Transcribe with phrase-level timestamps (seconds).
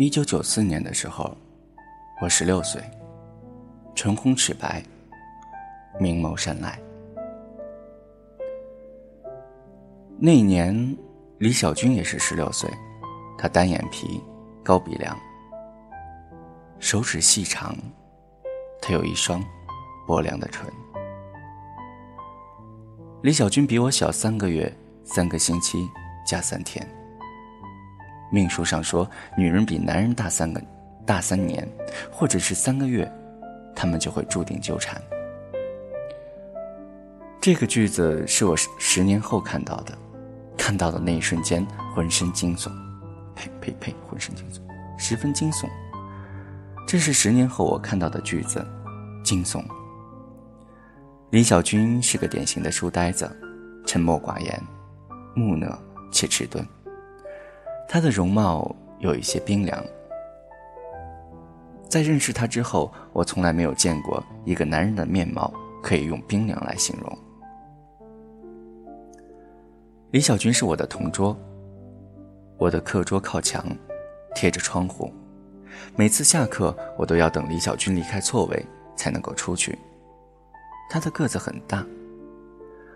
[0.00, 1.36] 一九九四年的时候，
[2.22, 2.82] 我十六岁，
[3.94, 4.82] 唇红齿白，
[5.98, 6.80] 明眸善睐。
[10.18, 10.96] 那一年，
[11.36, 12.66] 李小军也是十六岁，
[13.36, 14.22] 他单眼皮，
[14.64, 15.14] 高鼻梁，
[16.78, 17.76] 手指细长，
[18.80, 19.44] 他有一双
[20.06, 20.66] 薄凉的唇。
[23.20, 25.86] 李小军比我小三个月、三个星期
[26.24, 26.88] 加三天。
[28.30, 30.62] 命书上说，女人比男人大三个、
[31.04, 31.68] 大三年，
[32.10, 33.10] 或者是三个月，
[33.74, 35.00] 他们就会注定纠缠。
[37.40, 39.96] 这个句子是我十年后看到的。
[40.56, 42.70] 看到的那一瞬间，浑身惊悚，
[43.34, 44.60] 呸呸呸，浑身惊悚，
[44.98, 45.66] 十分惊悚。
[46.86, 48.64] 这是十年后我看到的句子，
[49.24, 49.64] 惊悚。
[51.30, 53.28] 李小军是个典型的书呆子，
[53.86, 54.62] 沉默寡言，
[55.34, 55.76] 木讷
[56.12, 56.64] 且迟钝。
[57.92, 59.84] 他的容貌有一些冰凉。
[61.88, 67.18] 在认识他之后，我从来没有见过一个男人的面貌可以用冰凉来形容。
[70.12, 71.36] 李小军是我的同桌。
[72.58, 73.66] 我的课桌靠墙，
[74.36, 75.12] 贴着窗户。
[75.96, 79.76] 每次下课，我都要等李小军离开座位才能够出去。
[80.88, 81.84] 他的个子很大，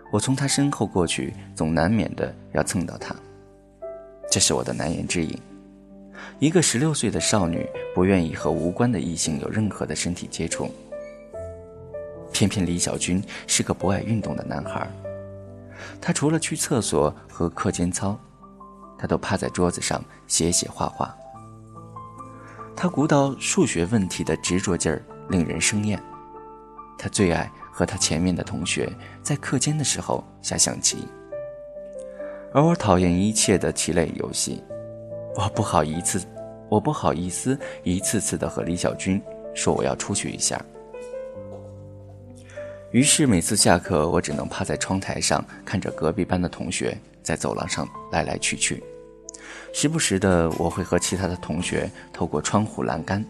[0.09, 3.13] 我从他身后过去，总难免的要蹭到他。
[4.29, 5.37] 这是我的难言之隐。
[6.39, 10.69] 一个十六岁的少女不愿意和无关的异性有任何的身体接触，
[12.33, 14.89] 偏偏李小军是个不爱运动的男孩。
[16.01, 18.19] 他除了去厕所和课间操，
[18.97, 21.15] 他都趴在桌子上写写画画。
[22.75, 26.01] 他鼓捣数学问题的执着劲儿令人生厌。
[26.97, 31.07] 他最爱和他前面的同学在课间的时候下象棋，
[32.55, 34.63] 而我讨厌一切的棋类游戏。
[35.35, 36.25] 我不好意思，
[36.69, 39.21] 我不好意思一次次的和李小军
[39.53, 40.57] 说我要出去一下。
[42.91, 48.81] 于是每次下课，我只能趴在窗台上，看着隔壁班的同学在走廊上来来去去。
[49.73, 53.21] 时不时的，我会和其他的同学透过窗户栏杆，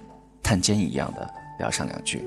[0.43, 2.23] 探监一样的聊上两句。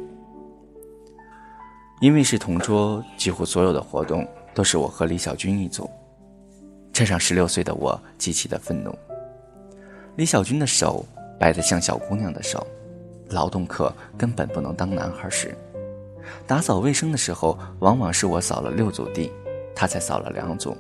[2.00, 5.88] 因为是同桌，几乎所有的活动都是我和李小军一组，
[6.98, 8.92] 这让十六岁的我极其的愤怒。
[10.16, 11.06] 李小军的手
[11.38, 12.66] 白得像小姑娘的手，
[13.28, 15.56] 劳动课根本不能当男孩使。
[16.44, 19.32] 打扫卫生的时候，往往是我扫了六组地，
[19.76, 20.76] 他才扫了两组。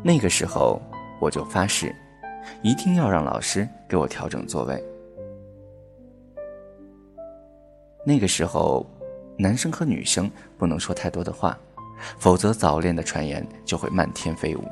[0.00, 0.80] 那个时候，
[1.20, 1.92] 我就发誓，
[2.62, 4.80] 一定要让老师给我调整座位。
[8.06, 8.86] 那个时候，
[9.36, 11.58] 男生和女生不能说太多的话，
[12.18, 14.62] 否则早恋的传言就会漫天飞舞。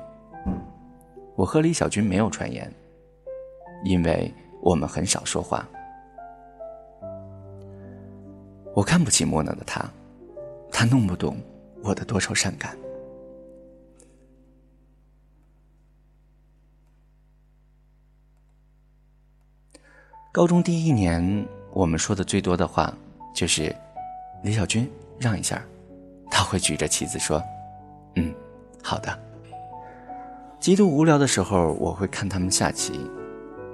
[1.37, 2.73] 我和李小军没有传言，
[3.85, 5.67] 因为我们很少说话。
[8.75, 9.85] 我看不起木讷的他，
[10.71, 11.37] 他弄不懂
[11.83, 12.77] 我的多愁善感。
[20.33, 22.95] 高中第一年，我们说的最多的话
[23.35, 23.75] 就是
[24.45, 24.89] ：“李小军，
[25.19, 25.61] 让一下。”
[26.31, 27.43] 他会举着旗子说
[28.17, 28.33] ：“嗯，
[28.83, 29.19] 好的。”
[30.61, 32.93] 极度无聊的时候，我会看他们下棋；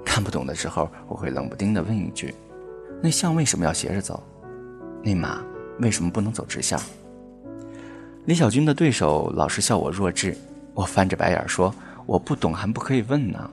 [0.05, 2.35] 看不懂的时候，我会冷不丁的问一句
[3.03, 4.23] ：“那象为什么要斜着走？”
[5.03, 5.45] 那马
[5.81, 6.79] 为什么不能走直线？
[8.25, 10.37] 李小军的对手老是笑我弱智，
[10.75, 11.75] 我翻着白眼说
[12.07, 13.51] ：“我不懂还不可以问呢。”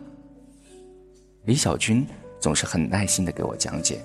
[1.45, 2.05] 李小军
[2.39, 3.99] 总是很耐心的给我讲解，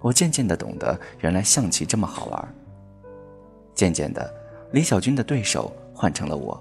[0.00, 2.54] 我渐渐的懂得原来象棋这么好玩。
[3.76, 4.34] 渐渐的，
[4.72, 6.60] 李小军的对手换成了我。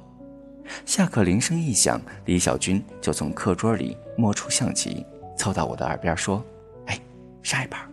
[0.85, 5.05] 下课铃声一响，李小军就从课桌里摸出象棋，
[5.37, 6.43] 凑到我的耳边说
[6.87, 6.99] ：“哎，
[7.41, 7.89] 下一盘。”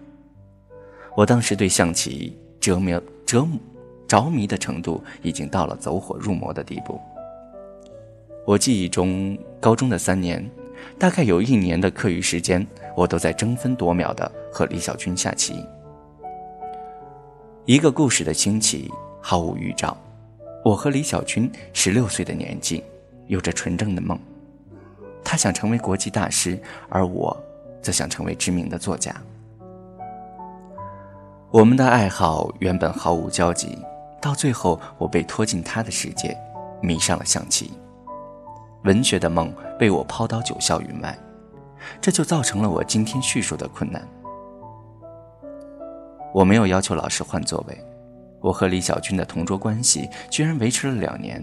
[1.17, 3.59] 我当时对象棋折迷、折磨
[4.09, 7.01] 着迷的程度已经到了走火入魔的地步。
[8.45, 10.45] 我记忆中，高中的三年，
[10.99, 12.67] 大概有一年的课余时间，
[12.97, 15.65] 我都在争分夺秒的和李小军下棋。
[17.67, 18.91] 一个故事的兴起
[19.23, 19.97] 毫无预兆，
[20.65, 22.83] 我和李小军十六岁的年纪，
[23.29, 24.19] 有着纯正的梦。
[25.25, 27.35] 他想成为国际大师，而我，
[27.81, 29.15] 则想成为知名的作家。
[31.51, 33.79] 我们的爱好原本毫无交集，
[34.21, 36.37] 到最后我被拖进他的世界，
[36.81, 37.73] 迷上了象棋。
[38.85, 41.17] 文学的梦被我抛到九霄云外，
[42.01, 44.03] 这就造成了我今天叙述的困难。
[46.35, 47.79] 我没有要求老师换座位，
[48.43, 51.43] 我和李小军的同桌关系居然维持了两年。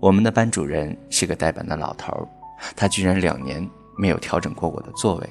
[0.00, 2.28] 我们的班主任是个呆板的老头，
[2.76, 3.66] 他居然两年
[3.96, 5.30] 没有调整过我的座位。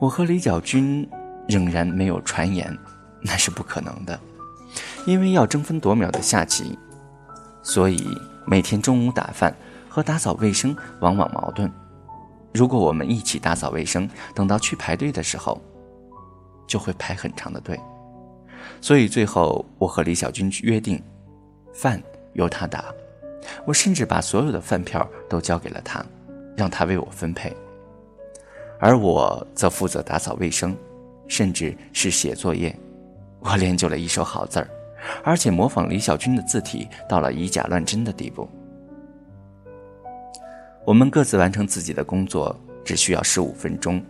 [0.00, 1.08] 我和李小军
[1.46, 2.76] 仍然没有传言，
[3.20, 4.18] 那是不可能的，
[5.06, 6.76] 因为要争分夺秒的下棋，
[7.62, 8.08] 所以
[8.46, 9.54] 每天中午打饭
[9.88, 11.70] 和打扫卫生往往矛盾。
[12.54, 15.60] 如果我们一起打扫卫生，等到去排队的时候，
[16.66, 17.78] 就会排很长的队。
[18.80, 21.02] 所以最后我和李小军约定，
[21.72, 22.02] 饭
[22.34, 22.86] 由他打。
[23.64, 26.04] 我甚至把所有的饭票都交给了他，
[26.56, 27.54] 让他为我分配。
[28.78, 30.76] 而我则负责打扫卫生，
[31.26, 32.74] 甚至是写作业。
[33.40, 34.68] 我练就了一手好字儿，
[35.24, 38.48] 而且模仿李小军的字体到了以假乱真的地步。
[40.84, 42.54] 我们各自完成自己的工作，
[42.84, 44.02] 只需要十五分钟，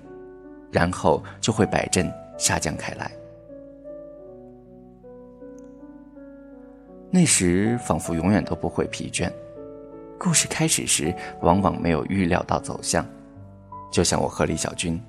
[0.70, 3.10] 然后就会摆阵下降开来。
[7.10, 9.30] 那时仿佛永远都不会疲倦。
[10.18, 13.06] 故事开始时，往往没有预料到走向，
[13.90, 15.00] 就像我和李小军，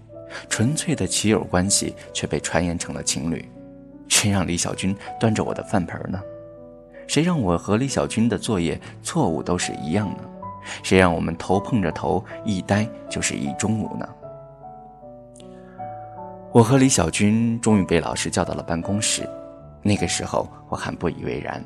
[0.48, 3.44] 纯粹的棋友关系却被传言成了情侣。
[4.08, 6.22] 谁让李小军端着我的饭盆呢？
[7.08, 10.20] 谁让我和李小军的作业错误都是一样呢？
[10.84, 14.08] 谁让我们头碰着头一呆就是一中午呢？
[16.52, 19.28] 我和李小军终于被老师叫到了办公室，
[19.82, 21.64] 那个时候我还不以为然。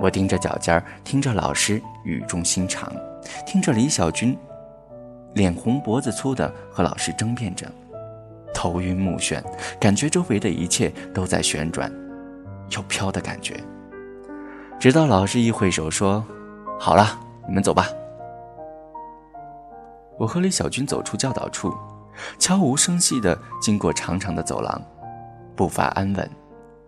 [0.00, 2.90] 我盯着脚尖儿听着老师语重心长，
[3.46, 4.36] 听着李小军
[5.34, 7.70] 脸红脖子粗的和老师争辩着，
[8.54, 9.42] 头晕目眩，
[9.78, 11.92] 感觉周围的一切都在旋转，
[12.70, 13.62] 有飘的感觉。
[14.78, 16.24] 直到老师一挥手说
[16.80, 17.86] ：“好了，你们走吧。”
[20.18, 21.74] 我和李小军走出教导处，
[22.38, 24.82] 悄无声息地经过长长的走廊，
[25.54, 26.30] 步伐安稳，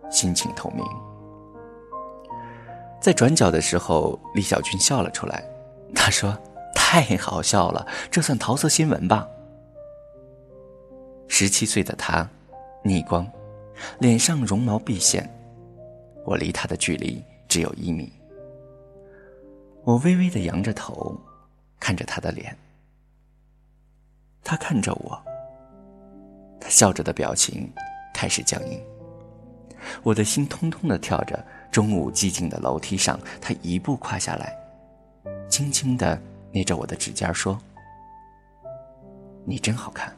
[0.09, 0.83] 心情透明。
[3.03, 5.43] 在转角的时候，李小军笑了出来。
[5.93, 6.41] 他说
[6.73, 9.27] ：“太好笑了，这算桃色新闻吧？”
[11.27, 12.25] 十七岁的他，
[12.81, 13.29] 逆光，
[13.99, 15.29] 脸上绒毛毕现，
[16.23, 18.09] 我离他的距离只有一米。
[19.83, 21.19] 我微微的扬着头，
[21.81, 22.57] 看着他的脸。
[24.45, 25.21] 他看着我，
[26.57, 27.69] 他笑着的表情
[28.13, 28.81] 开始僵硬。
[30.03, 31.45] 我的心通通的跳着。
[31.73, 34.55] 中午寂静的楼梯上，他一步跨下来，
[35.49, 36.21] 轻轻的
[36.51, 37.59] 捏着我的指尖说
[39.43, 40.15] ：“你真好看，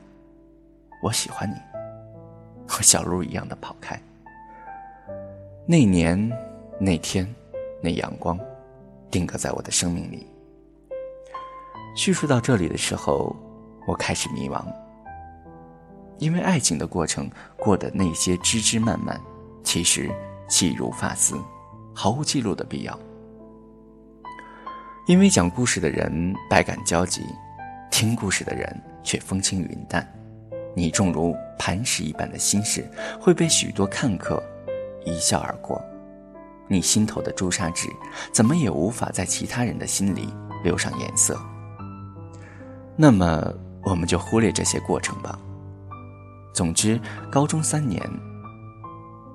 [1.02, 1.56] 我喜欢你。
[2.68, 3.98] ”和小鹿一样的跑开。
[5.66, 6.30] 那年
[6.78, 7.26] 那天
[7.82, 8.38] 那阳光，
[9.10, 10.28] 定格在我的生命里。
[11.96, 13.34] 叙述到这里的时候，
[13.88, 14.66] 我开始迷茫，
[16.18, 19.18] 因为爱情的过程过的那些枝枝蔓蔓，
[19.64, 20.12] 其实。
[20.48, 21.36] 细如发丝，
[21.94, 22.98] 毫无记录的必要。
[25.08, 27.24] 因为讲故事的人百感交集，
[27.92, 30.08] 听故事的人却风轻云淡。
[30.76, 32.90] 你重如磐石一般的心事，
[33.20, 34.44] 会被许多看客
[35.06, 35.82] 一笑而过。
[36.68, 37.88] 你心头的朱砂痣，
[38.32, 40.28] 怎么也无法在其他人的心里
[40.64, 41.40] 留上颜色。
[42.96, 43.54] 那么，
[43.84, 45.40] 我们就忽略这些过程吧。
[46.54, 47.00] 总之，
[47.30, 48.02] 高中三年，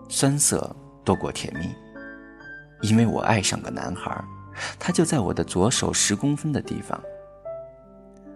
[0.08, 0.74] 酸涩。
[1.04, 1.74] 多过甜蜜，
[2.82, 4.22] 因为我爱上个男孩，
[4.78, 7.00] 他就在我的左手十公分的地方。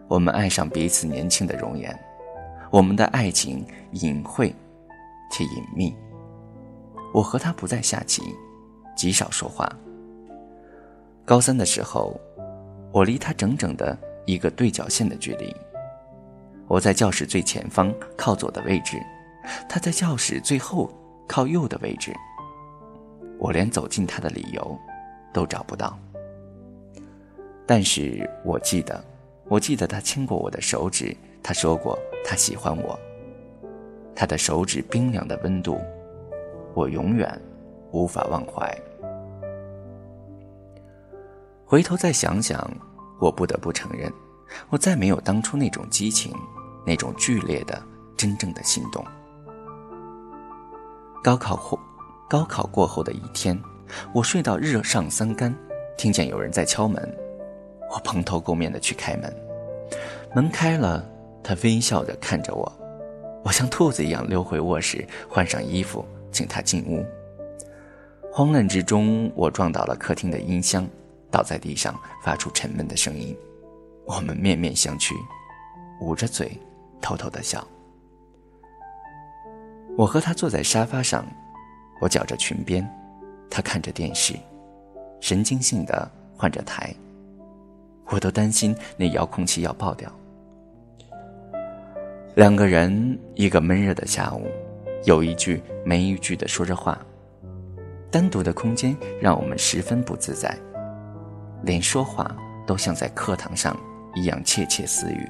[0.09, 1.99] 我们爱上彼此年轻的容颜，
[2.71, 4.55] 我们的爱情隐晦
[5.31, 5.95] 且隐秘。
[7.13, 8.23] 我和他不再下棋，
[8.97, 9.71] 极少说话。
[11.25, 12.21] 高三的时候，
[12.93, 13.97] 我离他整整的
[14.27, 15.55] 一个对角线的距离。
[16.67, 19.01] 我在教室最前方靠左的位置，
[19.69, 20.91] 他在教室最后
[21.27, 22.13] 靠右的位置。
[23.39, 24.79] 我连走近他的理由
[25.33, 25.99] 都找不到，
[27.67, 29.05] 但是我记得，
[29.49, 32.99] 我记得他牵过我的手指，他说过他喜欢我。
[34.15, 35.79] 他的手指冰凉的温度，
[36.73, 37.41] 我永远
[37.91, 38.73] 无法忘怀。
[41.67, 42.71] 回头再想想，
[43.21, 44.11] 我不得不承认，
[44.71, 46.33] 我再没有当初那种激情，
[46.87, 47.83] 那种剧烈的、
[48.17, 49.05] 真正的心动。
[51.23, 51.79] 高考后。
[52.35, 53.57] 高考过后的一天，
[54.13, 55.55] 我睡到日上三竿，
[55.97, 57.17] 听见有人在敲门，
[57.89, 59.33] 我蓬头垢面的去开门，
[60.35, 61.09] 门开了，
[61.45, 62.73] 他微笑着看着我，
[63.45, 67.07] 我像兔子一样溜回卧室，换上衣服，请他进屋。
[68.33, 70.85] 慌乱之中，我撞倒了客厅的音箱，
[71.31, 73.33] 倒在地上，发出沉闷的声音。
[74.07, 75.15] 我们面面相觑，
[76.01, 76.61] 捂着嘴，
[77.01, 77.65] 偷偷的笑。
[79.97, 81.25] 我和他坐在沙发上。
[82.05, 82.87] 我绞着裙边，
[83.51, 84.35] 他看着电视，
[85.21, 86.07] 神经性的
[86.37, 86.95] 换着台。
[88.11, 90.13] 我都担心那遥控器要爆掉。
[92.35, 94.47] 两个人，一个闷热的下午，
[95.05, 97.01] 有一句没一句的说着话。
[98.11, 100.55] 单独的空间让我们十分不自在，
[101.63, 103.75] 连说话都像在课堂上
[104.15, 105.27] 一样窃窃私语。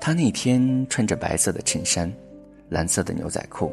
[0.00, 2.12] 他那天穿着白色的衬衫，
[2.72, 3.70] 蓝色的牛仔裤，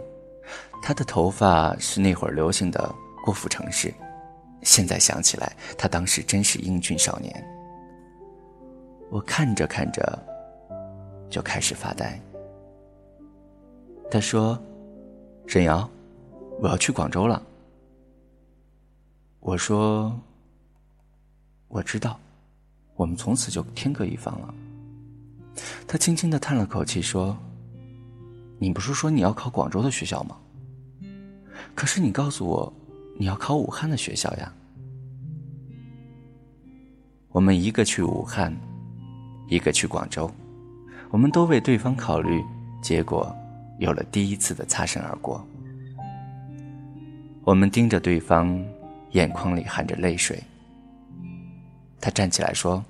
[0.83, 3.93] 他的头发是那会儿流行的郭富城式。
[4.61, 7.33] 现在想起来，他当时真是英俊少年。
[9.09, 10.19] 我看着看着，
[11.29, 12.19] 就开始发呆。
[14.11, 14.61] 他说
[15.47, 15.89] ：“沈瑶，
[16.59, 17.41] 我要去广州了。”
[19.39, 20.13] 我说
[21.69, 22.19] ：“我知道，
[22.95, 24.53] 我们从此就天各一方了。”
[25.87, 27.37] 他轻轻的叹了口气说
[28.59, 30.37] ：“你不是说你要考广州的学校吗？
[31.73, 32.71] 可是你告诉我，
[33.17, 34.53] 你要考武汉的学校呀。”
[37.31, 38.55] 我们一个去武汉。
[39.51, 40.29] 一个去广州，
[41.09, 42.39] 我们都为对方考虑，
[42.83, 43.35] 结果
[43.79, 45.43] 有了第一次的擦身而过。
[47.43, 48.63] 我们盯着对方，
[49.13, 50.39] 眼眶里含着泪水。
[51.99, 52.85] 他站起来说：“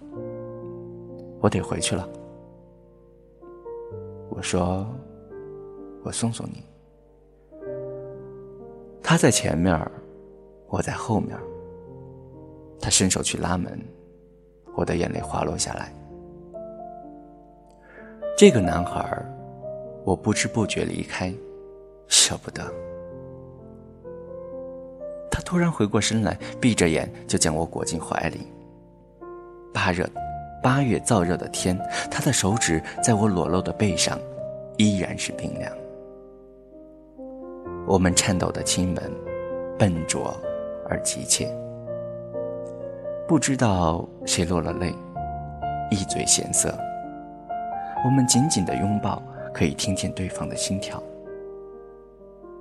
[1.40, 2.10] 我得回去了。”
[4.30, 4.86] 我说
[6.10, 6.64] ：“我送送你。”
[9.04, 9.80] 他在前面，
[10.68, 11.38] 我在后面。
[12.82, 13.80] 他伸手去拉门，
[14.76, 15.94] 我的眼泪滑落下来。
[18.36, 19.24] 这个男孩，
[20.04, 21.32] 我不知不觉离开，
[22.08, 22.64] 舍不得。
[25.30, 28.48] 他突然回过身来，闭着眼就将我裹进怀里。
[29.72, 30.10] 八热，
[30.64, 31.78] 八月燥热的天，
[32.10, 34.18] 他的手指在我裸露的背上，
[34.78, 35.72] 依然是冰凉。
[37.90, 39.12] 我们颤抖的亲吻，
[39.76, 40.40] 笨拙
[40.88, 41.52] 而急切。
[43.28, 44.94] 不知道谁落了泪，
[45.90, 46.72] 一嘴咸涩。
[48.06, 49.20] 我们紧紧的拥抱，
[49.52, 51.02] 可以听见对方的心跳。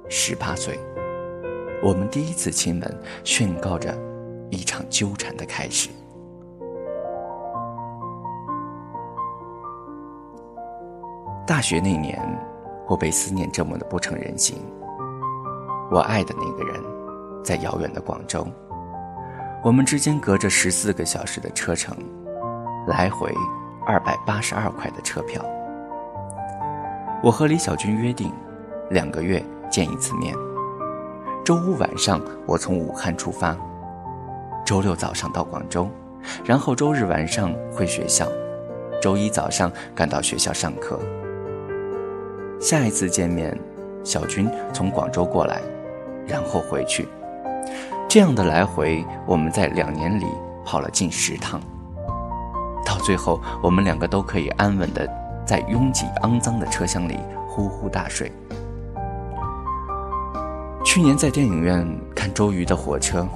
[0.09, 0.79] 十八岁，
[1.85, 3.95] 我们第一次亲吻，宣告着
[4.49, 5.91] 一场纠缠的开始。
[11.47, 12.19] 大学那年，
[12.87, 14.57] 我被思念折磨的不成人形。
[15.91, 16.83] 我爱的那个人，
[17.43, 18.47] 在遥远的广州，
[19.63, 21.97] 我们之间隔着十四个小时的车程，
[22.87, 23.35] 来回。
[23.87, 25.43] 二百八十二块的车票。
[27.23, 28.31] 我和李小军约定，
[28.91, 30.37] 两个月见一次面。
[31.43, 33.57] 周五晚上我从武汉出发，
[34.63, 35.89] 周六早上到广州，
[36.45, 38.29] 然后周日晚上回学校，
[39.01, 41.01] 周一早上赶到学校上课。
[42.61, 43.59] 下一次见面，
[44.05, 45.63] 小军从广州过来，
[46.29, 47.09] 然后回去。
[48.09, 50.27] 这样的来回，我们在两年里
[50.65, 51.61] 跑了近十趟。
[52.85, 55.09] 到最后，我们两个都可以安稳的
[55.45, 58.33] 在拥挤肮脏的车厢里呼呼大睡。
[60.85, 63.27] 去年在电影院看周瑜的火车，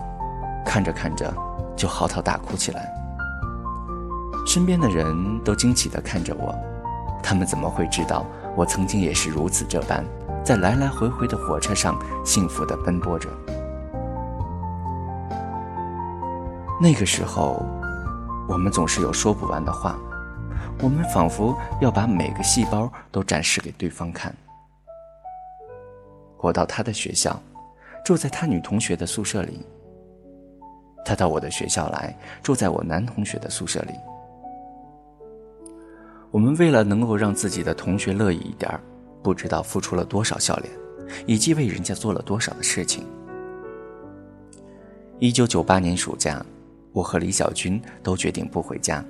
[0.65, 1.33] 看着看着
[1.77, 2.91] 就嚎啕大哭起来。
[4.47, 6.55] 身边的人都惊奇的看着我，
[7.23, 8.25] 他们怎么会知道
[8.57, 10.03] 我曾经也是如此这般，
[10.45, 13.29] 在来来回回的火车上幸福的奔波着？
[16.81, 17.65] 那个时候。
[18.49, 19.97] 我们总是有说不完的话，
[20.81, 24.35] 我们仿佛要把每个细胞都展示给对方看。
[26.39, 27.41] 我到他的学校，
[28.05, 29.65] 住在他女同学的宿舍里；
[31.05, 33.95] 他到我的学校来，住在我男同学的宿舍里。
[36.33, 38.81] 我们为了能够让自己的同学乐意一点儿
[39.23, 40.73] 不知道付出了多少笑脸，
[41.27, 43.05] 以及为人家做了多少的事情。
[45.19, 46.45] 一九九八年暑假。
[46.95, 49.03] 我和李小军都决定不回家，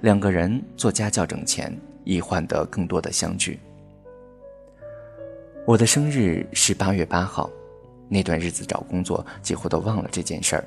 [0.00, 1.70] 两个人做家教挣钱，
[2.04, 3.60] 以换得更多的相聚。
[5.66, 7.50] 我的生日是八月八号，
[8.08, 10.64] 那段日子找工作几乎都忘了这件事儿。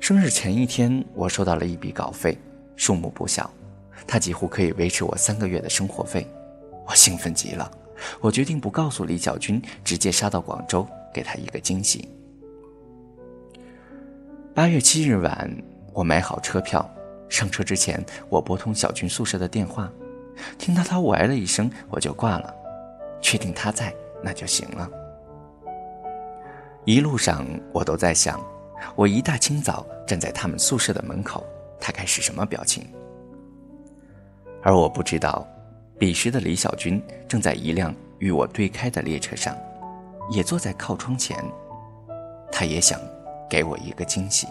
[0.00, 2.36] 生日前一天，我收到了一笔稿费，
[2.76, 3.50] 数目不小，
[4.06, 6.26] 它几乎可以维持我三个月的生活费。
[6.92, 7.72] 我兴奋极了，
[8.20, 12.06] 我决定不告诉李小军，直接杀到广州，给他一个惊喜。
[14.54, 15.50] 八月七日晚，
[15.94, 16.86] 我买好车票，
[17.30, 19.90] 上车之前，我拨通小军宿舍的电话，
[20.58, 22.54] 听到他喂了一声，我就挂了，
[23.22, 23.90] 确定他在，
[24.22, 24.86] 那就行了。
[26.84, 28.38] 一路上我都在想，
[28.94, 31.42] 我一大清早站在他们宿舍的门口，
[31.80, 32.86] 他该是什么表情？
[34.62, 35.48] 而我不知道，
[35.98, 39.56] 彼时的李小军正在一辆与我对开的列车上，
[40.30, 41.36] 也坐在靠窗前，
[42.50, 43.00] 他也想。
[43.50, 44.48] 给我一个惊喜。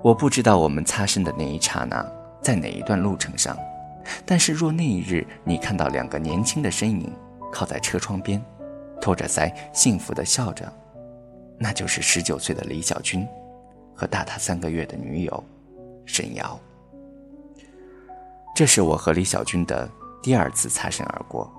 [0.00, 2.08] 我不知道我们擦身的那一刹那
[2.40, 3.58] 在哪一段路程上，
[4.24, 7.12] 但是若那一日你看到两个年轻的身影
[7.52, 8.40] 靠在车窗边，
[9.00, 10.72] 托着腮幸福的笑着，
[11.58, 13.26] 那就是十九岁的李小军
[13.92, 15.44] 和大他三个月的女友
[16.04, 16.56] 沈瑶。
[18.56, 19.86] 这是我和李小军的
[20.22, 21.52] 第二次擦身而过。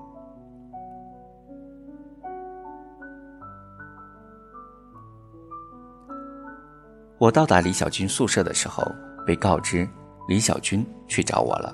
[7.19, 8.83] 我到达李小军宿舍的时候，
[9.27, 9.87] 被告知
[10.27, 11.71] 李小军去找我了。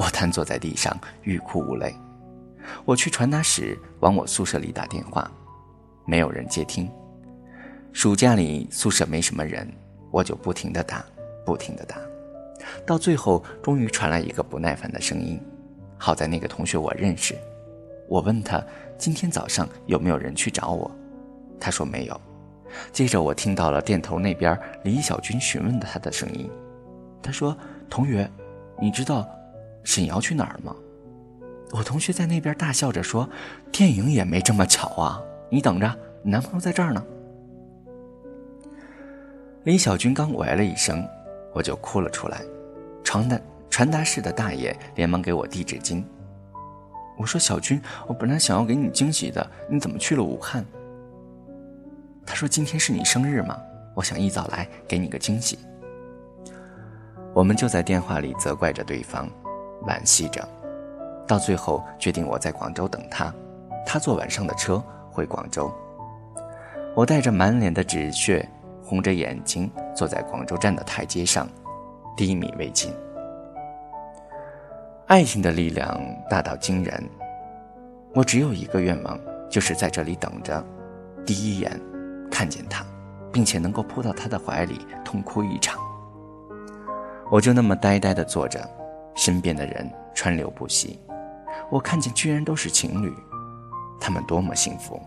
[0.00, 1.94] 我瘫坐在地上，欲哭无泪。
[2.84, 5.30] 我去传达室往我宿舍里打电话，
[6.04, 6.90] 没有人接听。
[7.92, 9.72] 暑假里宿舍没什么人，
[10.10, 11.04] 我就不停的打，
[11.46, 11.96] 不停的打，
[12.86, 15.40] 到最后终于传来一个不耐烦的声音。
[15.96, 17.34] 好在那个同学我认识，
[18.08, 18.62] 我问他
[18.96, 20.90] 今天早上有没有人去找我，
[21.58, 22.20] 他说没有。
[22.92, 26.48] 接着我听到了店头那边李小军询问他的声音，
[27.22, 27.56] 他说
[27.88, 28.30] ：“同学，
[28.80, 29.28] 你知道
[29.82, 30.74] 沈瑶去哪儿吗？”
[31.72, 33.28] 我同学在那边大笑着说
[33.72, 35.20] ：“电影也没这么巧啊！
[35.50, 37.04] 你等着，你男朋友在这儿呢。”
[39.64, 41.06] 李小军刚喂了一声，
[41.52, 42.40] 我就哭了出来。
[43.04, 43.40] 传达
[43.70, 46.02] 传达室的大爷连忙给我递纸巾。
[47.16, 50.64] 我说：“小军，我本来想要给你惊喜的，你怎么去了武汉？”
[52.24, 53.58] 他说：“今天是你生日吗？
[53.94, 55.58] 我想一早来给你个惊喜。”
[57.34, 59.28] 我们就在电话里责怪着对方，
[59.86, 60.46] 惋惜着，
[61.26, 63.32] 到最后决定我在广州等他，
[63.86, 65.72] 他坐晚上的车回广州。
[66.94, 68.48] 我带着满脸的纸屑，
[68.88, 71.46] 红着眼睛坐在广州站的台阶上，
[72.16, 72.90] 低迷未尽。
[75.08, 77.06] 爱情的力量大到惊人，
[78.14, 80.64] 我只有一个愿望，就是在这里等着，
[81.26, 81.78] 第一眼。
[82.30, 82.82] 看见他，
[83.30, 85.78] 并且能够扑到他的怀里痛哭一场。
[87.30, 88.60] 我就那么呆呆地坐着，
[89.14, 90.98] 身边的人川流不息。
[91.70, 93.12] 我看见居然都是情侣，
[94.00, 94.98] 他们多么幸福，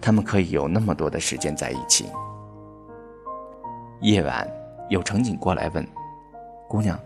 [0.00, 2.06] 他们可以有那么多的时间在一起。
[4.00, 4.46] 夜晚，
[4.88, 5.86] 有乘警过来问
[6.68, 6.98] ：“姑娘，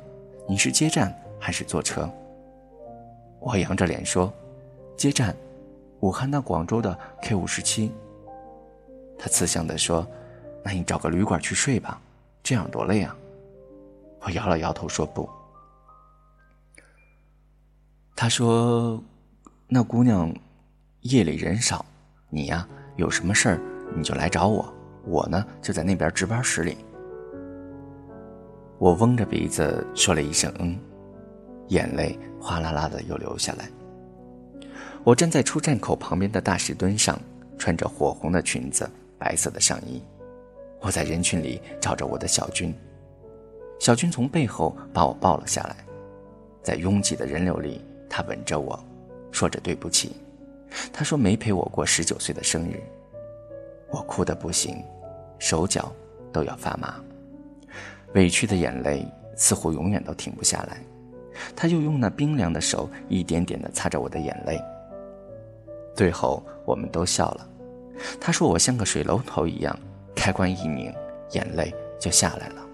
[0.48, 2.10] 你是接站还是坐车？”
[3.40, 4.32] 我扬着脸说
[4.96, 5.36] ：“接站，
[6.00, 7.92] 武汉到广州的 K 五十七。”
[9.16, 10.06] 他慈祥地说
[10.64, 12.00] ：“那你找个旅馆去睡吧，
[12.42, 13.16] 这样多累啊。”
[14.22, 15.28] 我摇了摇头说：“不。”
[18.16, 19.00] 他说
[19.68, 20.34] ：“那姑娘
[21.02, 21.86] 夜里人少，
[22.28, 23.60] 你呀有什么事儿
[23.94, 24.74] 你就来找我，
[25.08, 26.76] 我呢就在那边值班室里。”
[28.78, 30.78] 我嗡着鼻子说了一声“嗯”，
[31.68, 33.68] 眼泪哗啦啦的又流下来。
[35.04, 37.18] 我站在出站口旁边的大石墩上，
[37.58, 38.88] 穿着火红的裙子。
[39.20, 40.00] 白色的上衣，
[40.80, 42.72] 我在人群里找着我的小军，
[43.80, 45.74] 小军从背后把我抱了下来，
[46.62, 48.78] 在拥挤的人流里，他吻着我，
[49.32, 50.14] 说着对不起，
[50.92, 52.80] 他说没陪我过十九岁的生日，
[53.90, 54.80] 我哭得不行，
[55.38, 55.92] 手脚
[56.32, 56.94] 都要发麻，
[58.14, 60.78] 委屈的眼泪似乎永远都停不下来，
[61.54, 64.60] 他又用那冰凉的手一点点地擦着我的眼泪，
[65.94, 67.48] 最后我们都笑了。
[68.20, 69.76] 他说：“我像个水龙头一样，
[70.14, 70.94] 开关一拧，
[71.32, 72.66] 眼泪就下来了。”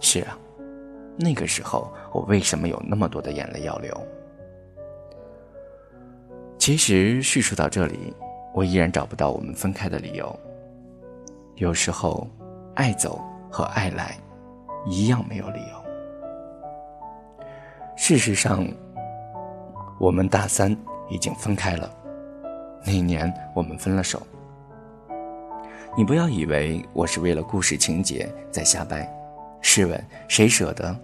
[0.00, 0.38] 是啊，
[1.16, 4.06] 那个时候我为什么有那么多的眼泪要流？
[6.58, 8.14] 其实叙述到这里，
[8.52, 10.38] 我依然找不到我们分开的理由。
[11.60, 12.26] 有时候，
[12.74, 14.16] 爱走和爱来，
[14.86, 15.84] 一样没有理由。
[17.98, 18.66] 事实上，
[19.98, 20.74] 我们大三
[21.10, 21.94] 已经分开了。
[22.82, 24.26] 那年我们分了手，
[25.94, 29.06] 你不要以为我是为了故事情节在瞎掰。
[29.60, 30.98] 试问谁舍得，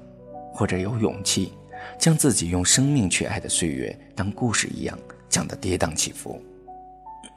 [0.54, 1.52] 或者有勇气，
[1.98, 6.40] 将自己用生命去爱的岁月当故事一样讲得跌宕起伏？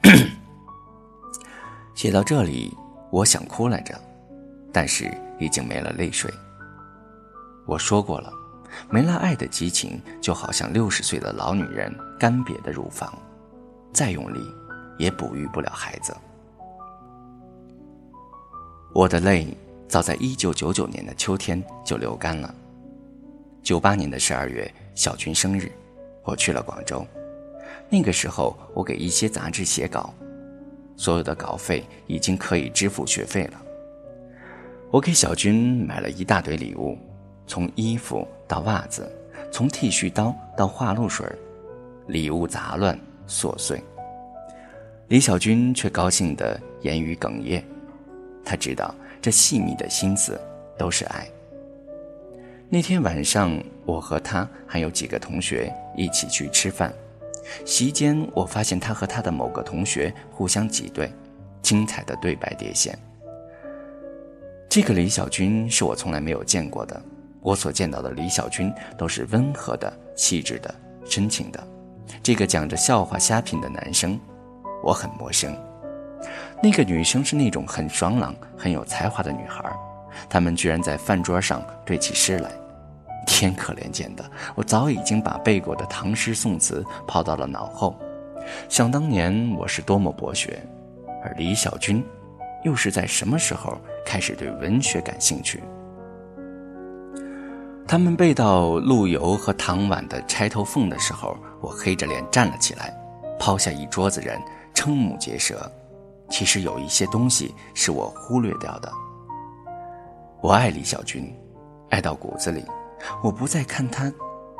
[1.94, 2.74] 写到这里，
[3.12, 4.00] 我想哭来着，
[4.72, 6.32] 但是已经没了泪水。
[7.66, 8.32] 我说过了，
[8.90, 13.12] 没了爱的激情，就好像六十岁的老女人干瘪的乳房。
[13.92, 14.40] 再用力，
[14.98, 16.16] 也哺育不了孩子。
[18.94, 19.56] 我的泪
[19.88, 22.54] 早在一九九九年的秋天就流干了。
[23.64, 25.72] 九八年的十二月，小军生日，
[26.24, 27.06] 我去了广州。
[27.90, 30.14] 那个时候，我给一些杂志写稿，
[31.00, 33.62] 所有的稿费已经可以支付学费了。
[34.92, 36.98] 我给小军买了一大堆礼物，
[37.48, 39.10] 从衣服到袜子，
[39.50, 41.26] 从剃须刀到花露水，
[42.08, 43.00] 礼物杂乱。
[43.30, 43.80] 琐碎，
[45.08, 47.64] 李小军却高兴得言语哽咽。
[48.44, 50.42] 他知道这细密的心思
[50.78, 51.30] 都是爱。
[52.68, 56.92] 那天晚上，我和他还有几个同学一起去吃饭，
[57.66, 61.12] 席间我发现他和他的某个同学互相挤兑，
[61.62, 62.98] 精彩的对白叠现。
[64.70, 67.02] 这个李小军是我从来没有见过的，
[67.42, 70.74] 我所见到的李小军都是温和的、细致的、
[71.06, 71.68] 深情的。
[72.22, 74.20] 这个讲着笑话瞎品的男生，
[74.84, 75.56] 我很陌生。
[76.62, 79.64] 那个女生是那种很爽朗、很有才华的女孩，
[80.30, 82.52] 他们居然在饭桌上对起诗来，
[83.40, 84.32] 天可怜见的！
[84.54, 87.98] 我早已经把背过的唐诗宋词抛到了脑后。
[88.68, 90.62] 想当年我是多么博学，
[91.24, 92.04] 而李小军。
[92.66, 95.64] 又是在什么时候开始对文学感兴趣？
[97.88, 102.94] 他们背到陆游和唐婉的《钗头凤》的时候，我黑着脸站了起来，
[103.40, 104.38] 抛下一桌子人，
[104.76, 105.72] 瞠目结舌。
[106.30, 108.92] 其实有一些东西是我忽略掉的。
[110.42, 111.34] 我爱李小军，
[111.90, 112.66] 爱到骨子里。
[113.24, 114.12] 我不再看他，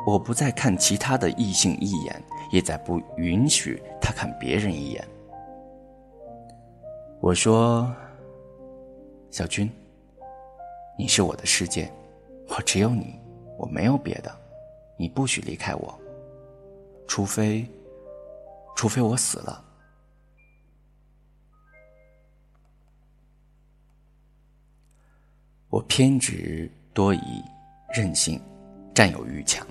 [0.06, 5.06] 我不再看其他的异性一眼，也再不允许他看别人一眼。
[7.20, 7.94] 我说
[9.30, 9.70] ：“小军，
[10.98, 11.92] 你是我的世界，
[12.48, 13.20] 我只有你，
[13.58, 14.34] 我没有别的，
[14.96, 16.00] 你不许离开我，
[17.06, 17.70] 除非，
[18.74, 19.64] 除非我死了。”
[25.68, 27.44] 我偏执多疑，
[27.92, 28.40] 任性，
[28.94, 29.66] 占有欲强。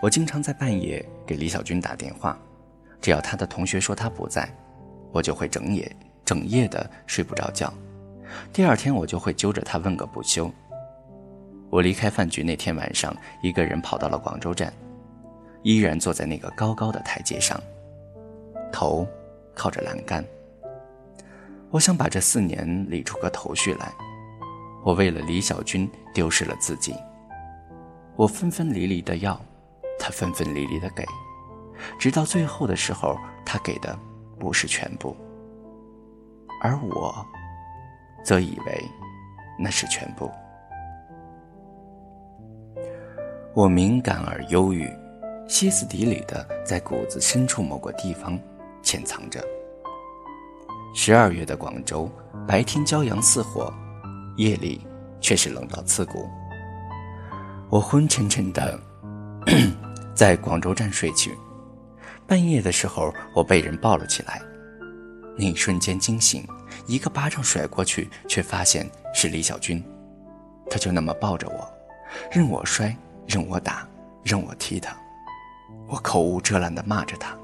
[0.00, 2.38] 我经常在半夜给李小军打电话，
[3.00, 4.48] 只要他的同学说他不在，
[5.12, 5.90] 我就会整夜。
[6.24, 7.70] 整夜的睡不着觉，
[8.50, 10.50] 第二天我就会揪着他问个不休。
[11.68, 14.72] 我离开饭局那天晚上，一个人跑到了广州站，
[15.62, 17.60] 依然坐在那个高高的台阶上，
[18.72, 19.06] 头
[19.54, 20.24] 靠着栏杆。
[21.70, 23.92] 我想把这四年理出个头绪来。
[24.82, 26.94] 我为了李小军丢失了自己，
[28.16, 29.40] 我分分离离的要，
[29.98, 31.04] 他分分离离的给，
[31.98, 33.98] 直到最后的时候，他给的
[34.38, 35.16] 不是全部。
[36.62, 37.14] 而我，
[38.24, 38.84] 则以为
[39.58, 40.30] 那是全部。
[43.52, 44.88] 我敏感而忧郁，
[45.48, 48.38] 歇斯底里的在骨子深处某个地方
[48.82, 49.44] 潜藏着。
[50.94, 52.08] 十二月的广州，
[52.46, 53.72] 白天骄阳似火，
[54.36, 54.86] 夜里
[55.20, 56.28] 却是冷到刺骨。
[57.74, 58.78] 我昏沉沉的
[60.14, 61.36] 在广州站睡去，
[62.24, 64.40] 半夜的时候，我被人抱了起来。
[65.36, 66.46] 那一瞬间惊醒，
[66.86, 69.84] 一个巴掌甩过去，却发现是李小军。
[70.70, 71.68] 他就那么抱着我，
[72.30, 73.84] 任我摔，任我打，
[74.22, 74.96] 任我踢他。
[75.88, 77.36] 我口无遮拦地骂着他，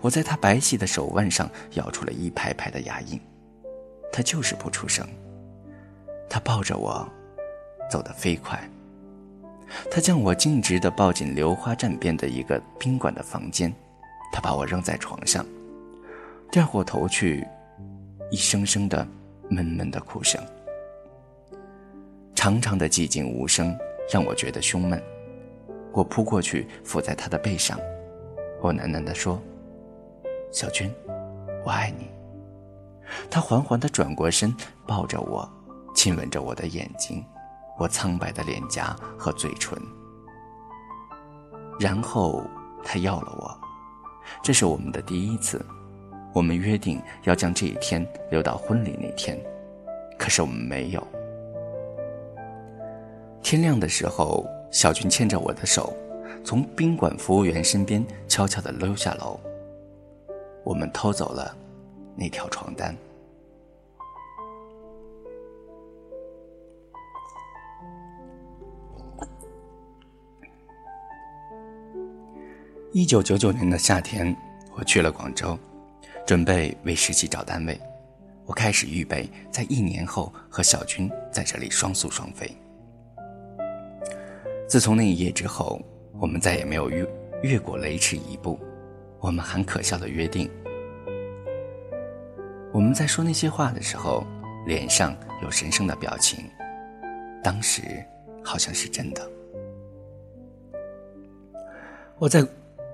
[0.00, 3.20] 我在他白皙的手腕上咬出了一排排的牙印。
[4.10, 5.06] 他就是不出声。
[6.26, 7.06] 他抱着我，
[7.90, 8.58] 走得飞快。
[9.90, 13.72] 他将我径直地抱进流花站边的一个宾馆的房间，
[14.32, 15.44] 他把我扔在床上。
[16.50, 17.46] 掉过头去，
[18.30, 19.06] 一声声的
[19.48, 20.40] 闷闷的哭声，
[22.34, 23.76] 长长的寂静无声，
[24.12, 25.02] 让我觉得胸闷。
[25.92, 27.78] 我扑过去，伏在他的背上，
[28.60, 29.40] 我喃喃地说
[30.52, 30.92] ：“小军，
[31.64, 32.08] 我爱你。”
[33.30, 34.54] 他缓缓地转过身，
[34.86, 35.48] 抱着我，
[35.94, 37.24] 亲吻着我的眼睛，
[37.78, 39.78] 我苍白的脸颊和嘴唇。
[41.80, 42.44] 然后
[42.84, 43.58] 他要了我，
[44.42, 45.64] 这是我们的第一次。
[46.32, 49.38] 我们约定要将这一天留到婚礼那天，
[50.18, 51.06] 可是我们没有。
[53.40, 55.94] 天亮的时候，小军牵着我的手，
[56.42, 59.38] 从宾馆服务员身边悄悄地溜下楼。
[60.64, 61.56] 我们偷走了
[62.16, 62.96] 那条床单。
[72.94, 74.32] 一九九九年的夏天，
[74.76, 75.58] 我去了广州。
[76.24, 77.76] 准备为实习找单位，
[78.46, 82.48] 我开始预备在一年后和小军在这里双宿双飞。
[84.68, 85.82] 自从那一夜之后，
[86.20, 87.04] 我们再也没有越
[87.42, 88.60] 越过雷池一步。
[89.18, 90.48] 我们很可笑的约定，
[92.72, 94.24] 我们在说那些话的时候，
[94.66, 96.48] 脸上有神圣的表情，
[97.42, 97.82] 当时
[98.44, 99.30] 好像是真的。
[102.18, 102.46] 我在。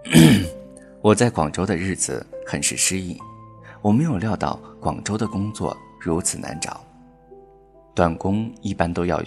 [1.03, 3.19] 我在广州的日子很是失意，
[3.83, 6.85] 我没有料到广州的工作如此难找。
[7.95, 9.23] 短工一般都要，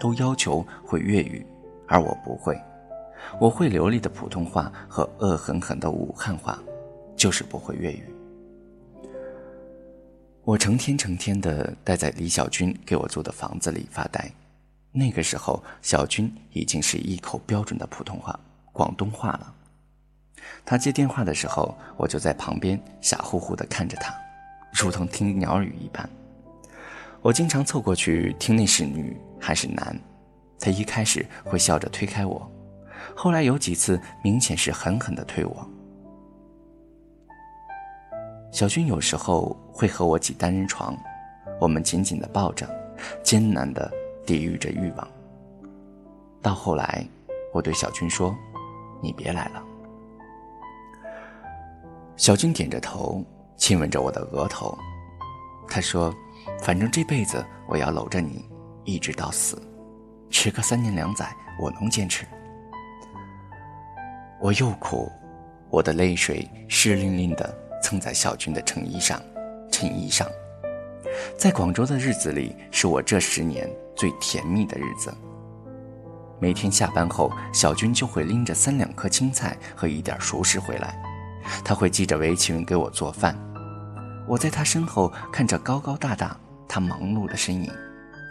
[0.00, 1.44] 都要求会粤语，
[1.86, 2.58] 而我不会。
[3.40, 6.58] 我会流利的普通话和恶狠狠的武汉话，
[7.16, 8.04] 就是不会粤语。
[10.44, 14.30] 我成天成天的待在李小军给我租的房子里发呆。
[14.92, 18.38] 那个时候，小军已经是一口标准的普通话、
[18.72, 19.52] 广东话了。
[20.66, 24.12] 他接电话的时候，我就在旁边傻乎乎的看着他，
[24.72, 26.08] 如同听鸟语一般。
[27.22, 29.96] 我经常凑过去听那是女还是男。
[30.58, 32.50] 他一开始会笑着推开我，
[33.14, 35.70] 后来有几次明显是狠狠的推我。
[38.50, 40.96] 小军有时候会和我挤单人床，
[41.60, 42.68] 我们紧紧的抱着，
[43.22, 43.88] 艰难的
[44.24, 45.08] 抵御着欲望。
[46.42, 47.06] 到后来，
[47.52, 48.34] 我对小军说
[49.02, 49.62] ：“你别来了。”
[52.16, 53.24] 小军点着头，
[53.56, 54.76] 亲吻着我的额头。
[55.68, 56.14] 他说
[56.62, 58.44] ：“反正这辈子我要搂着你，
[58.84, 59.60] 一直到死，
[60.30, 62.26] 迟个三年两载，我能坚持。”
[64.40, 65.10] 我又哭，
[65.70, 67.66] 我的泪水湿淋淋的。
[67.82, 69.20] 蹭在小军的衬衣上，
[69.70, 70.26] 衬衣上。
[71.38, 75.14] 在广州的日子里，是我这十年最甜蜜的日子。
[76.40, 81.00] 每天下班后，小军就会拎着三两颗青菜和一点熟食回来，
[81.64, 83.36] 他会系着围裙给我做饭。
[84.26, 86.36] 我在他身后看着高高大大
[86.68, 87.70] 他忙碌的身影，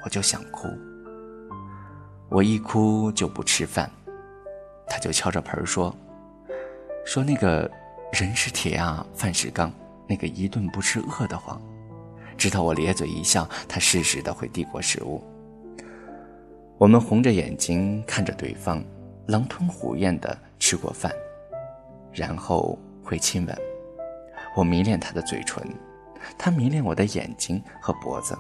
[0.04, 0.68] 我就想哭。
[2.30, 3.90] 我一哭就不吃饭，
[4.88, 5.96] 他就敲着盆说
[7.06, 7.70] ：“说那个。”
[8.14, 9.70] 人是铁啊，饭是钢，
[10.08, 11.62] 那个一顿不吃饿得慌。
[12.38, 15.22] 直到我咧嘴一笑，他适时的会递过食物。
[16.78, 18.82] 我们红着眼睛看着对方，
[19.28, 21.12] 狼吞虎咽的吃过饭，
[22.14, 23.58] 然后会亲吻。
[24.56, 25.64] 我迷恋他的嘴唇，
[26.38, 28.36] 他迷恋我的眼睛和脖子。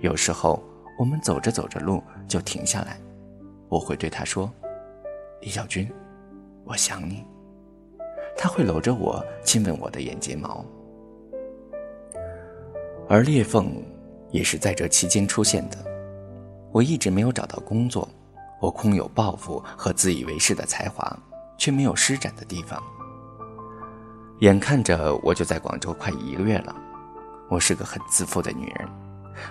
[0.00, 0.62] 有时候
[0.98, 3.00] 我们走着走着路就停下来，
[3.68, 4.50] 我会对他说
[5.40, 5.90] ：“李小军，
[6.64, 7.24] 我想你。”
[8.36, 10.64] 他会搂着我，亲吻我的眼睫毛，
[13.08, 13.70] 而裂缝
[14.30, 15.76] 也是在这期间出现的。
[16.72, 18.08] 我一直没有找到工作，
[18.58, 21.14] 我空有抱负和自以为是的才华，
[21.58, 22.82] 却没有施展的地方。
[24.40, 26.74] 眼看着我就在广州快一个月了，
[27.50, 28.88] 我是个很自负的女人，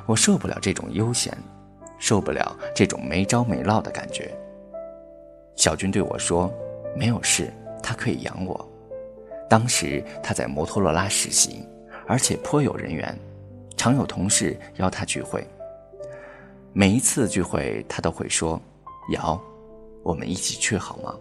[0.08, 1.32] 我受不了这种悠闲，
[1.99, 4.36] 受不了这种没着没落的感觉。
[5.56, 6.52] 小军对我说
[6.97, 8.67] ：“没有事，他可以养我。”
[9.47, 11.63] 当时他在摩托罗拉实习，
[12.08, 13.15] 而且颇有人缘，
[13.78, 15.47] 常有同事邀他聚会。
[16.73, 18.60] 每一次聚会，他都会说
[19.13, 19.39] ：“瑶，
[20.02, 21.13] 我们一起去好吗？”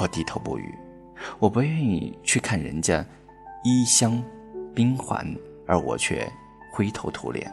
[0.00, 0.72] 我低头不语，
[1.38, 3.04] 我不愿意去看人家
[3.64, 4.22] 衣香
[4.74, 5.26] 鬓环，
[5.66, 6.30] 而我却
[6.72, 7.52] 灰头土脸。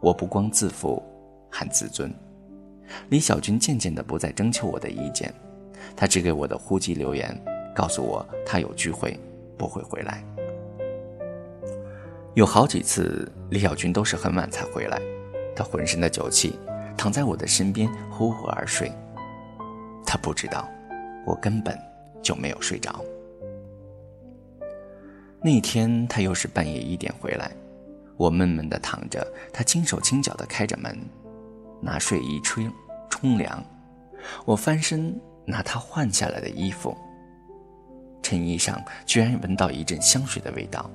[0.00, 1.02] 我不光自负，
[1.50, 2.12] 还自尊。
[3.08, 5.32] 李小军渐渐的不再征求我的意见，
[5.94, 7.38] 他只给我的呼机留言。
[7.72, 9.18] 告诉我他有聚会，
[9.56, 10.24] 不会回来。
[12.34, 15.00] 有好几次，李小军都是很晚才回来，
[15.54, 16.58] 他浑身的酒气，
[16.96, 18.92] 躺在我的身边呼呼而睡。
[20.04, 20.68] 他不知道，
[21.24, 21.78] 我根本
[22.22, 23.04] 就没有睡着。
[25.42, 27.50] 那天他又是半夜一点回来，
[28.16, 30.98] 我闷闷的躺着，他轻手轻脚的开着门，
[31.80, 32.70] 拿睡衣吹
[33.08, 33.64] 冲凉，
[34.44, 36.96] 我翻身拿他换下来的衣服。
[38.22, 40.90] 衬衣上居然闻到一阵香水的味道，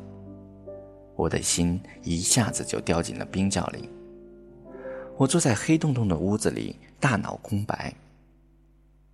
[1.15, 3.89] 我的心一下子就掉进了冰窖里。
[5.17, 7.91] 我坐在黑洞洞的屋子里，大脑空白，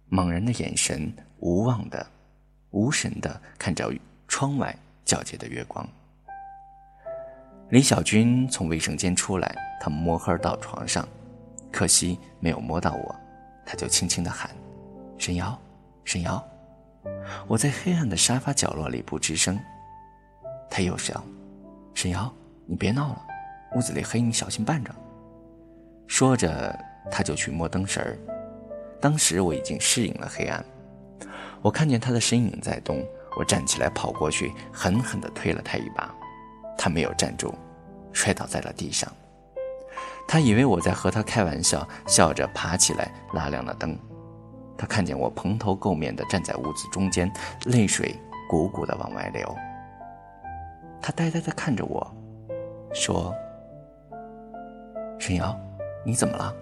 [0.10, 1.12] 茫然的眼神
[1.42, 2.06] 无望的、
[2.70, 3.92] 无神的看着
[4.28, 4.76] 窗外
[5.06, 5.88] 皎洁的月光。
[7.70, 11.08] 李小军从卫生间出来，他摸黑到床上，
[11.72, 13.16] 可惜没有摸到我，
[13.66, 14.52] 他就轻轻的喊
[15.18, 15.60] ：“沈瑶，
[16.06, 16.42] 沈瑶。”
[17.48, 19.60] 我在黑暗的沙发角落里不吱声，
[20.70, 21.24] 他又想
[21.96, 22.32] ：“沈瑶，
[22.66, 23.26] 你别闹了，
[23.76, 24.94] 屋子里黑，你小心绊着。”
[26.06, 26.78] 说着，
[27.10, 28.16] 他就去摸灯绳儿。
[29.00, 30.64] 当时我已经适应了黑暗，
[31.62, 33.06] 我看见他的身影在动，
[33.38, 36.14] 我站起来跑过去，狠狠地推了他一把，
[36.78, 37.54] 他没有站住，
[38.12, 39.12] 摔倒在了地上。
[40.28, 43.98] 他以为我在和他开玩笑，笑着爬起来拉亮了灯。
[44.78, 47.32] 他看见我蓬头垢面的站在屋子中间，
[47.66, 48.16] 泪水
[48.50, 49.56] 汩汩的往外流。
[51.02, 52.12] 他呆呆的看着我，
[52.94, 53.34] 说
[55.20, 55.56] ：“沈瑶，
[56.04, 56.54] 你怎么了？”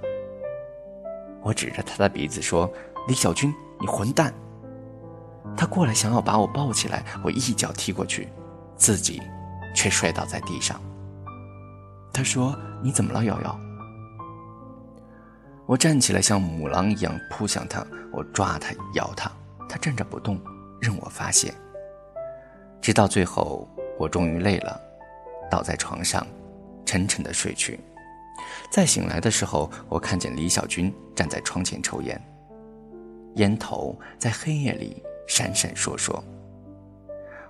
[1.42, 2.70] 我指着他的鼻子说
[3.08, 4.34] ：“李小军，你混蛋！”
[5.56, 8.30] 他过来想要把我抱起来，我一脚踢过去，
[8.76, 9.22] 自己
[9.76, 10.80] 却摔倒在地上。
[12.14, 13.60] 他说：“你怎么了，瑶瑶？”
[15.68, 17.86] 我站起来，像母狼一样扑向他。
[18.12, 19.32] 我抓他，咬他，
[19.68, 20.40] 他站着不动，
[20.82, 21.54] 任我发泄。
[22.82, 24.82] 直到最后，我终于累了，
[25.52, 26.26] 倒在床上，
[26.86, 27.80] 沉沉的睡去。
[28.72, 32.20] 再醒来的时候，我看见李小军站在窗前抽烟，
[33.36, 36.22] 烟头在黑夜里闪闪烁烁。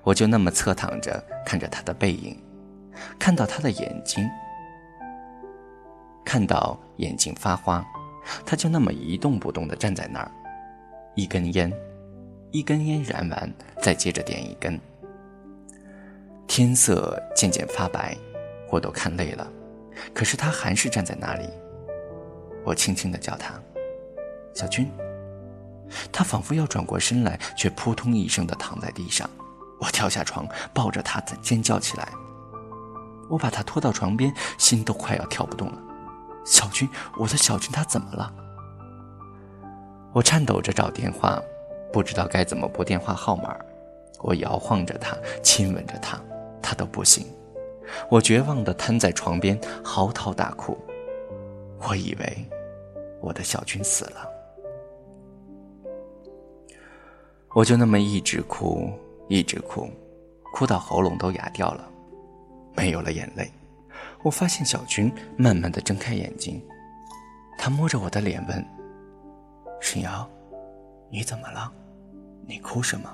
[0.03, 2.37] 我就那么侧躺着看着他的背影，
[3.17, 4.29] 看到他的眼睛，
[6.25, 7.83] 看到眼睛发花，
[8.45, 10.29] 他就那么一动不动地站在那儿，
[11.15, 11.71] 一根烟，
[12.51, 14.79] 一根烟燃完，再接着点一根。
[16.47, 18.17] 天色渐渐发白，
[18.69, 19.47] 我都看累了。
[20.13, 21.49] 可是他还是站在那里。
[22.65, 23.53] 我轻轻地叫他
[24.53, 24.89] ：“小军。”
[26.11, 29.29] 他仿佛要转过身来，却扑通一声地躺在地上。
[29.79, 32.09] 我跳下床，抱着他尖叫起来。
[33.29, 35.77] 我把他拖到床边，心都快要跳不动了。
[36.45, 38.33] 小军，我的小军，他怎么了？
[40.11, 41.39] 我颤抖着找电话，
[41.93, 43.55] 不知道该怎么拨电话号码。
[44.21, 46.19] 我摇晃着他，亲吻着他，
[46.61, 47.27] 他都不醒。
[48.09, 50.77] 我绝望地瘫在床边，嚎啕大哭。
[51.87, 52.49] 我以为
[53.21, 54.27] 我的小军死了，
[57.59, 58.89] 我就那么一直哭，
[59.27, 59.89] 一直哭，
[60.53, 61.91] 哭到喉咙都哑掉了，
[62.73, 63.51] 没有了眼泪。
[64.23, 66.65] 我发现小军慢慢的睁开眼睛，
[67.57, 68.65] 他摸着我的脸问
[69.81, 70.25] ：“沈瑶，
[71.11, 71.69] 你怎么了？
[72.47, 73.13] 你哭什么？”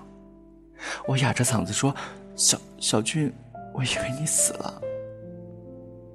[1.08, 1.92] 我哑着嗓子说
[2.38, 3.34] ：“小小军。”
[3.74, 4.80] 我以为你死了。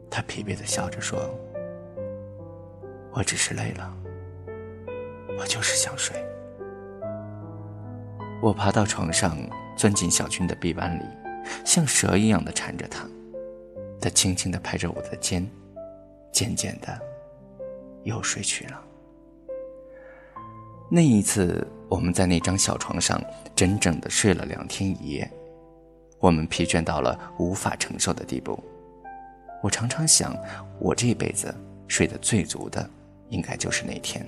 [0.09, 1.19] 他疲惫的笑着说
[3.11, 3.93] ：“我只是累了，
[5.37, 6.25] 我就是想睡。”
[8.43, 9.37] 我爬到床上，
[9.77, 11.05] 钻进小军的臂弯里，
[11.65, 13.07] 像蛇一样的缠着他。
[14.01, 15.47] 他轻轻的拍着我的肩，
[16.33, 16.99] 渐渐的
[18.03, 18.83] 又睡去了。
[20.91, 23.23] 那一次，我们在那张小床上
[23.55, 25.31] 整整的睡了两天一夜。
[26.19, 28.59] 我们疲倦到了无法承受的地步，
[29.63, 30.35] 我常常想，
[30.79, 31.55] 我这辈子
[31.89, 32.89] 睡得最足的，
[33.29, 34.27] 应该就是那天。